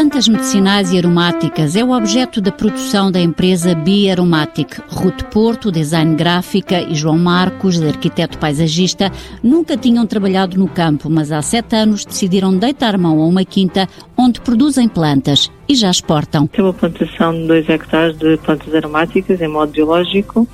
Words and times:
plantas 0.00 0.28
medicinais 0.28 0.94
e 0.94 0.96
aromáticas 0.96 1.76
é 1.76 1.84
o 1.84 1.90
objeto 1.90 2.40
da 2.40 2.50
produção 2.50 3.12
da 3.12 3.20
empresa 3.20 3.74
Biaromatic. 3.74 4.80
Ruth 4.88 5.24
Porto, 5.24 5.70
design 5.70 6.14
gráfica, 6.14 6.80
e 6.80 6.94
João 6.94 7.18
Marcos, 7.18 7.82
arquiteto 7.82 8.38
paisagista, 8.38 9.12
nunca 9.42 9.76
tinham 9.76 10.06
trabalhado 10.06 10.58
no 10.58 10.68
campo, 10.68 11.10
mas 11.10 11.30
há 11.30 11.42
sete 11.42 11.76
anos 11.76 12.06
decidiram 12.06 12.56
deitar 12.56 12.96
mão 12.96 13.20
a 13.20 13.26
uma 13.26 13.44
quinta 13.44 13.86
onde 14.16 14.40
produzem 14.40 14.88
plantas 14.88 15.50
e 15.68 15.74
já 15.74 15.90
exportam. 15.90 16.46
Tem 16.46 16.64
uma 16.64 16.72
plantação 16.72 17.32
de 17.32 17.46
2 17.46 17.68
hectares 17.68 18.16
de 18.16 18.38
plantas 18.38 18.74
aromáticas 18.74 19.40
em 19.40 19.48
modo 19.48 19.70
biológico. 19.70 20.48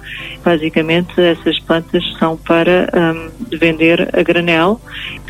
Basicamente, 0.45 1.19
essas 1.21 1.59
plantas 1.61 2.05
são 2.19 2.37
para 2.37 2.91
um, 2.95 3.57
vender 3.57 4.11
a 4.13 4.23
granel. 4.23 4.81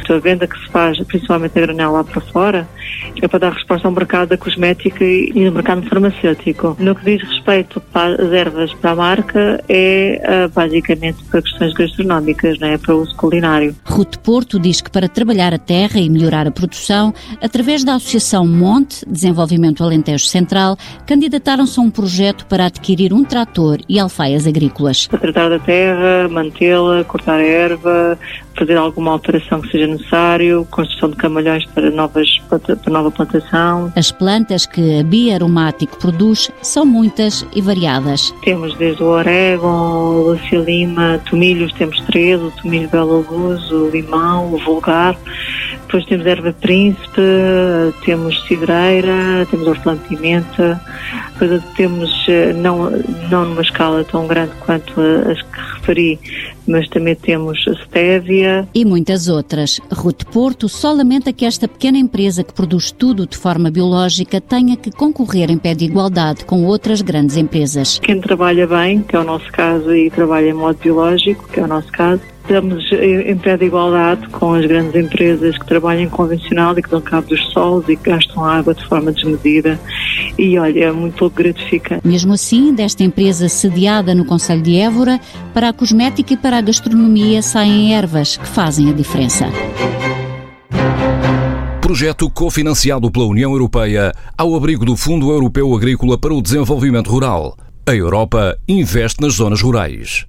A 0.09 0.19
venda 0.19 0.47
que 0.47 0.57
se 0.59 0.69
faz, 0.71 0.99
principalmente 1.05 1.59
a 1.59 1.61
granel 1.63 1.93
lá 1.93 2.05
para 2.05 2.21
fora, 2.21 2.69
é 3.21 3.27
para 3.27 3.41
dar 3.41 3.53
resposta 3.53 3.89
ao 3.89 3.93
mercado 3.93 4.06
da 4.07 4.37
cosmética 4.37 5.05
e 5.05 5.33
no 5.35 5.53
mercado 5.53 5.83
farmacêutico. 5.89 6.77
No 6.79 6.95
que 6.95 7.05
diz 7.05 7.29
respeito 7.29 7.83
às 7.93 8.33
ervas 8.33 8.73
para 8.75 8.93
a 8.93 8.95
marca, 8.95 9.65
é 9.69 10.47
uh, 10.47 10.49
basicamente 10.53 11.23
para 11.25 11.43
questões 11.43 11.75
gastronómicas, 11.75 12.59
não 12.59 12.69
é 12.69 12.79
para 12.79 12.95
uso 12.95 13.15
culinário. 13.17 13.75
Ruth 13.85 14.17
Porto 14.19 14.59
diz 14.59 14.81
que 14.81 14.91
para 14.91 15.09
trabalhar 15.09 15.53
a 15.53 15.59
terra 15.59 15.99
e 15.99 16.09
melhorar 16.09 16.47
a 16.47 16.51
produção, 16.51 17.13
através 17.43 17.85
da 17.85 17.95
Associação 17.95 18.47
Monte, 18.47 19.05
Desenvolvimento 19.07 19.83
Alentejo 19.83 20.27
Central, 20.27 20.77
candidataram-se 21.07 21.79
a 21.79 21.83
um 21.83 21.91
projeto 21.91 22.47
para 22.47 22.67
adquirir 22.67 23.13
um 23.13 23.25
trator 23.25 23.79
e 23.89 23.99
alfaias 23.99 24.47
agrícolas. 24.47 25.07
Para 25.07 25.19
tratar 25.19 25.49
da 25.49 25.59
terra, 25.59 26.29
mantê-la, 26.29 27.05
cortar 27.05 27.41
a 27.41 27.43
erva, 27.43 28.19
fazer 28.57 28.77
alguma 28.77 29.13
alteração 29.13 29.61
que 29.61 29.71
seja 29.71 29.87
necessário, 29.87 30.67
construção 30.71 31.11
de 31.11 31.17
camalhões 31.17 31.65
para, 31.67 31.91
novas, 31.91 32.39
para 32.49 32.93
nova 32.93 33.11
plantação. 33.11 33.93
As 33.97 34.11
plantas 34.11 34.67
que 34.67 35.01
a 35.01 35.03
Bia 35.03 35.35
Aromático 35.35 35.99
produz 35.99 36.51
são 36.63 36.85
muitas 36.85 37.47
e 37.55 37.61
variadas. 37.61 38.35
Temos 38.43 38.75
desde 38.77 39.03
o 39.03 39.07
orégano, 39.07 40.31
Lúcia 40.31 40.59
Lima, 40.59 41.21
tomilhos, 41.29 41.73
temos 41.75 42.01
três, 42.03 42.41
o 42.41 42.51
tomilho 42.63 42.89
belo 42.89 43.27
o 43.31 43.91
limão, 43.91 44.53
o 44.53 44.59
vulgar. 44.59 45.17
Depois 45.87 46.05
temos 46.07 46.27
erva 46.27 46.53
príncipe, 46.53 47.23
temos 48.05 48.45
cidreira, 48.47 49.47
temos 49.49 49.69
hortelã-pimenta, 49.69 50.81
depois 51.39 51.63
temos, 51.77 52.11
eh, 52.29 52.53
não, 52.53 52.91
não 53.31 53.45
numa 53.45 53.63
escala 53.63 54.03
tão 54.03 54.27
grande 54.27 54.51
quanto 54.61 55.01
as 55.01 55.41
que 55.43 55.61
referi, 55.77 56.19
mas 56.67 56.89
também 56.89 57.15
temos 57.15 57.65
a 57.69 57.75
stevia. 57.85 58.69
E 58.75 58.85
muitas 58.85 59.29
outras. 59.29 59.81
Ruth 59.93 60.25
Porto 60.25 60.69
só 60.69 60.93
lamenta 60.93 61.33
que 61.33 61.45
esta 61.45 61.69
pequena 61.69 61.99
empresa 61.99 62.43
que 62.43 62.53
produz 62.53 62.91
tudo 62.91 63.25
de 63.25 63.37
forma 63.37 63.71
biológica 63.71 64.41
tenha 64.41 64.77
que 64.77 64.91
concorrer 64.91 65.51
em 65.51 65.59
pé 65.59 65.73
de 65.73 65.85
igualdade 65.85 66.45
com 66.45 66.65
outras 66.65 67.01
grandes 67.01 67.37
empresas. 67.37 68.01
Quem 68.01 68.21
trabalha 68.21 68.67
bem, 68.67 69.03
que 69.03 69.15
é 69.15 69.21
o 69.21 69.25
nosso 69.25 69.51
caso, 69.53 69.95
e 69.95 70.11
trabalha 70.11 70.49
em 70.49 70.55
modo 70.55 70.79
biológico, 70.83 71.49
que 71.49 71.61
é 71.61 71.63
o 71.63 71.69
nosso 71.69 71.93
caso, 71.93 72.21
estamos 72.47 72.85
em 72.93 73.37
pé 73.37 73.57
de 73.57 73.67
igualdade 73.67 74.29
com 74.29 74.55
as 74.55 74.65
grandes 74.65 74.95
empresas 74.95 75.59
que 75.59 75.67
trabalham 75.67 76.09
convencional 76.09 76.79
e 76.79 76.83
que 76.83 76.89
dão 76.89 77.01
cabo 77.01 77.29
dos 77.29 77.45
solos 77.53 77.89
e 77.89 77.97
que 77.97 78.09
gastam 78.09 78.45
água 78.45 78.73
de 78.73 78.87
forma 78.87 79.11
desmedida. 79.11 79.79
E 80.39 80.57
olha, 80.57 80.85
é 80.85 80.93
muito 80.93 81.17
pouco 81.17 81.37
gratificante. 81.37 82.07
Mesmo 82.07 82.33
assim, 82.33 82.73
desta 82.73 83.03
empresa 83.03 83.49
sediada 83.49 84.15
no 84.15 84.25
Conselho 84.25 84.63
de 84.63 84.77
Évora, 84.77 85.21
para 85.53 85.69
a 85.69 85.73
cosmética 85.73 86.35
e 86.35 86.37
para 86.37 86.59
a 86.59 86.61
gastronomia 86.61 87.43
saem 87.43 87.95
ervas 87.95 88.37
que 88.37 88.47
fazem 88.47 88.89
a 88.91 88.93
diferença. 88.93 89.47
Projeto 91.81 92.31
cofinanciado 92.31 93.11
pela 93.11 93.27
União 93.27 93.53
Europeia 93.53 94.13
ao 94.37 94.55
abrigo 94.55 94.85
do 94.85 94.97
Fundo 94.97 95.31
Europeu 95.31 95.75
Agrícola 95.75 96.17
para 96.17 96.35
o 96.35 96.43
Desenvolvimento 96.43 97.11
Rural. 97.11 97.57
A 97.89 97.95
Europa 97.95 98.57
investe 98.69 99.21
nas 99.21 99.35
zonas 99.35 99.61
rurais. 99.61 100.25